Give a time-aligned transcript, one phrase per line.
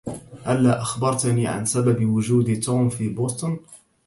[0.45, 3.57] هلّا أخبرتني عن سبب وجود توم في بوسطن؟